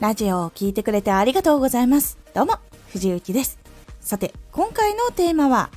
[0.00, 2.16] ラジオを聴いてくれてありがとうございます。
[2.32, 2.54] どうも、
[2.88, 3.58] 藤幸です。
[4.00, 5.68] さて、今回のテーマは、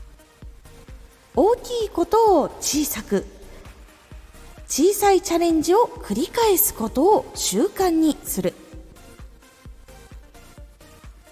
[1.36, 3.26] 大きいことを小さく、
[4.66, 8.54] 小さいチャレンジを繰り返すことを習慣にする。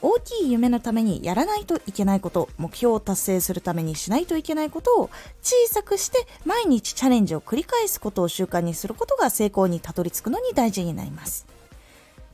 [0.01, 5.09] 大きい夢のためにやらないといけないこと、目標を達成するためにしないといけないことを
[5.41, 11.60] 小さくして毎日チャレンジを繰り返すことを習慣にすることが成功にたどり着くのに大事になります。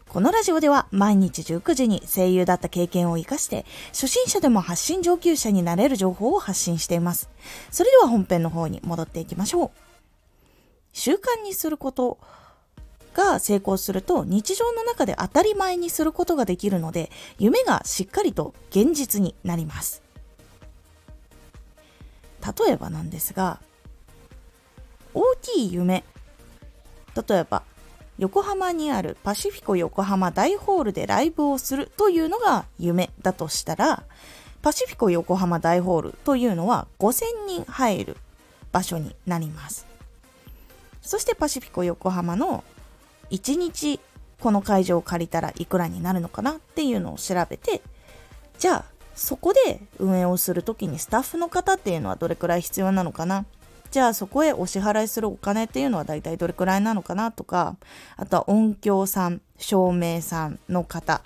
[0.09, 7.29] このラジオでは毎日19時に声優だった経験を活かして初心者でも発信上級者になれる情報を発信しています。
[7.71, 9.71] それでは本編の方に戻っていきましょう。
[10.93, 12.17] 習慣にすること
[13.13, 20.03] が成功すると日常の中で当たり前にすることができるので夢がしっかりと現実になります
[22.65, 23.59] 例えばなんですが
[25.13, 26.03] 大きい夢
[27.27, 27.63] 例えば
[28.17, 34.03] 横浜にあるパシフィコ横浜大ホールでライブをするというのが夢だとしたら
[34.61, 38.17] パシフィコ横浜大ホールというのは5000人入る
[38.71, 39.85] 場所になります。
[41.01, 42.63] そしてパシフィコ横浜の
[43.29, 43.99] 1日
[44.41, 47.81] この会場を借りたらいくらになるのかなっていうのを調べて
[48.59, 53.45] じゃあそこで運営をする時にスタッフの方っていうのはどれくらい必要なのかな
[53.91, 57.77] じゃあそこへお支払いするお金っていうのは大体どれくらいなのかなとか
[58.15, 61.21] あとは音響さん照明さんの方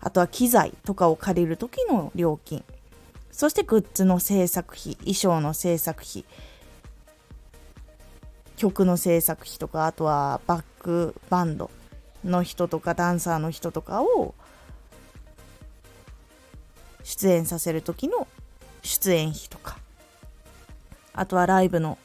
[0.00, 2.64] あとは機材とかを借りる時の料金
[3.30, 6.24] そしてグッズの制作費衣装の制作費
[8.56, 11.70] 曲の制作費とかあとはバックバンド
[12.24, 14.34] の人とかダンサーの人とかを
[17.04, 18.26] 出演させる時の
[18.82, 19.77] 出演費とか。
[21.18, 21.98] あとはライブの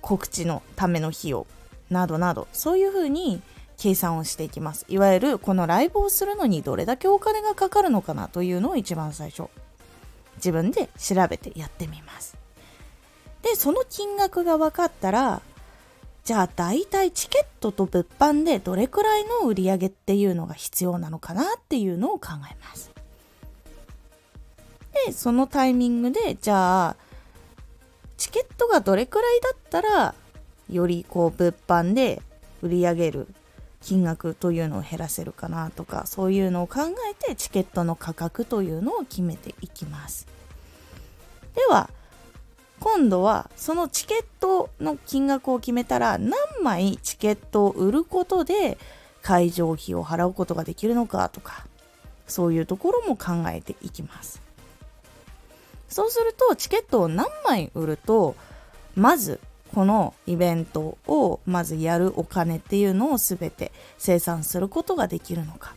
[0.00, 1.46] 告知のための費用
[1.90, 3.42] などなどそういうふうに
[3.78, 9.48] 計算をしていきますいわゆるこのライブをするのにどれだけお金がかかるのかなというのを一番最初
[10.36, 12.36] 自分で調べてやってみます
[13.42, 15.42] でその金額が分かったら
[16.24, 22.92] じゃあ大体チケットと物販でどれくらいの売り上げっていうのが必要なのかなっていうのを考えます。
[25.06, 26.96] で、そのタイミングで、じゃあ、
[28.32, 30.14] チケットがどれくらいだったら、
[30.70, 32.22] よりこう物販で
[32.62, 33.26] 売り上げる
[33.82, 40.26] 金額というのを減らせるかなとか、そういうのを考えてチケットの価格というのを決めていきます。
[41.54, 41.90] では、
[42.80, 46.32] 今度はそのチケットの金額を決めたら何
[46.62, 48.78] 枚チケットを売ることで
[49.20, 51.64] 会場費を払うことができるのかとか
[52.26, 54.42] そういうところも考えていきます
[55.92, 58.34] そうするとチケットを何枚売ると
[58.96, 59.40] まず
[59.74, 65.74] このイベントをまずやるお金っていうのを全て生産することができるのか。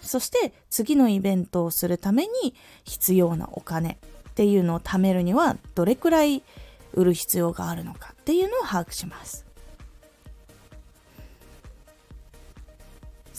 [0.00, 2.54] そして次のイベントをするために
[2.84, 3.98] 必要なお金
[4.30, 6.42] っていうのを貯めるにはどれくらい
[6.94, 9.49] 売る必要があるのかっていうのを把握します。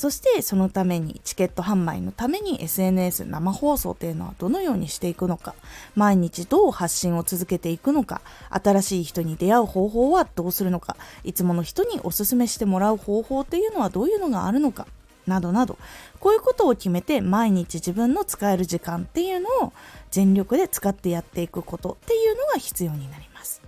[0.02, 5.54] そしてそのためにチケット販売のために SNS 生放送っていうのはどのようにしていくのか
[5.94, 14.88] 毎日どう発信を続けていくのか新しい人に出会う方法はどうするのかいつもの人におすすめしてもらう方法っていうのはどういうのがあるのか
[15.28, 15.78] などなど
[16.20, 19.74] こういうことを決めて毎日自分の使える時間っていうのを
[20.10, 23.62] 全力で使ってやっていくことっていうのが必要になります。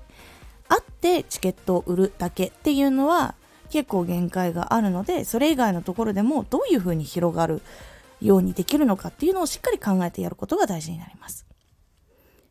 [0.68, 3.36] あってチケットを売るだけっていうのは
[3.74, 7.64] 結構限界があるのでそれ以外のところでもどういうふうに広がる
[8.22, 11.48] ようにできるのかっていうのをしっかり考えてやることが大事になります。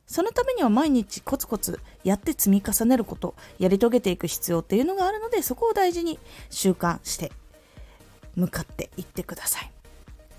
[0.05, 6.19] そのためには毎日コツコツやって積み重ねることやり遂げていく必要っていうのがあるのでそこを大事に
[6.51, 7.31] 習慣して
[8.35, 9.71] 向かっていってください。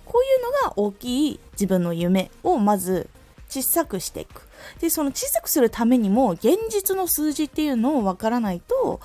[0.04, 3.10] こういうのが大きい自分の夢をまず
[3.48, 4.42] 小さくしていく。
[4.82, 9.00] でその小さくするためにも現実の数字っていうのをわからないと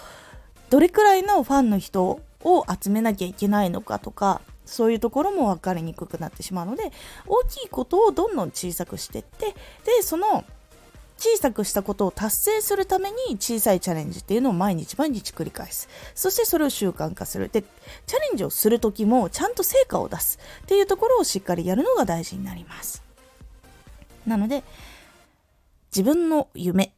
[0.70, 6.92] どれくらいのファンの人を集めなきゃいけないのかとかそういうところも分かりにくくなってしまうので
[7.26, 9.54] 大きいことをどんどん小さくしていって
[9.84, 10.44] でその
[11.18, 15.88] 小さくしたことを達成するために小さいチャレンジっていうのを毎日毎日繰り返す。
[16.14, 17.48] そしてそれを習慣化する。
[17.48, 17.62] で、
[18.06, 23.02] チャレンジをするときもちゃんと成果を出すっていうところをしっかりやるのが大事になります。
[24.28, 24.62] なので、
[25.90, 26.92] 自分の夢。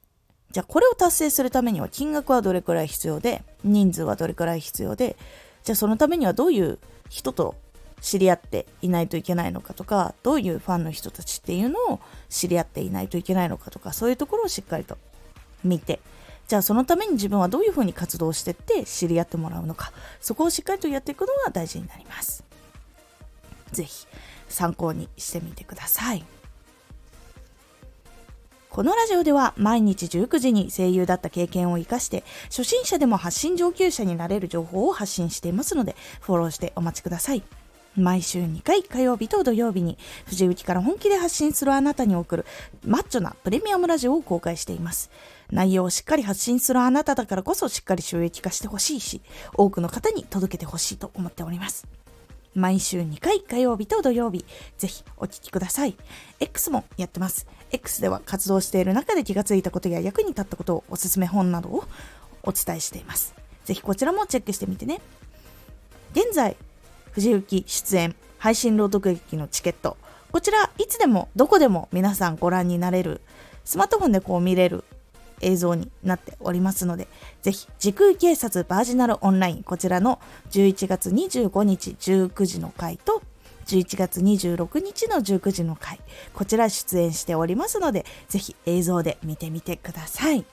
[0.50, 5.16] じゃあこれを達成するためには金額はどれくらい必要で、人数はどれくらい必要で、
[5.62, 6.78] じゃあそのためにはどういう
[7.08, 7.54] 人と
[8.00, 14.96] 知り合っていないといけないのかとかどういうファンの人たちっていうのを知り合っていないといけないのかとかそういうところをしっかりと
[15.62, 16.00] 見て
[16.48, 22.42] じゃあそのために自分はどういうふうに活動してって知り合ってもらうのかそこをしっかりとやっていくのが大事になります
[23.72, 24.06] ぜひ
[24.48, 26.24] 参考にしてみてください。
[28.70, 37.42] このラジオでは毎日19時に声優だった経験を活かして初心者でも発信上級者になれる情報を発信していますのでフォローしてお待ちください。
[37.96, 42.46] 毎週2回火曜日と土曜日に藤雪から本気で発信するあなたに送る
[42.86, 45.10] マッチョなプレミアムラジオを公開しています。
[45.50, 49.20] 内容をしっかり発信するあなただからこそしっかり収益化してほしいし
[49.54, 51.88] 多くの方に届けてほしいと思っております。
[52.54, 54.44] 毎週2回火曜日と土曜日、
[54.76, 55.96] ぜひお聴きください。
[56.40, 57.46] X もやってます。
[57.70, 61.84] X では活動している中で気がついたことや役に立ったことをおすすめ本などを
[62.42, 63.34] お伝えしています。
[63.64, 65.00] ぜひこちらもチェックしてみてね。
[66.12, 66.56] 現在、
[67.12, 69.96] 藤幸出演、配信朗読劇のチケット。
[70.32, 73.20] こちら、いつでもどこでも皆さんご覧になれる、
[73.64, 74.84] スマートフォンでこう見れる
[75.40, 77.08] 映像になっておりますので、
[77.42, 80.20] ぜひ、時空警察バージナルオンライン、こちらの
[80.50, 83.22] 11月25日19時の回と、
[83.66, 86.00] 11月26日の19時の回、
[86.34, 90.44] こちら出演しておりますので、ぜひ映像で見てみてください。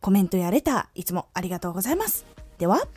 [0.00, 2.24] コメントやレター、いつもありがとうございます。
[2.58, 2.88] では、また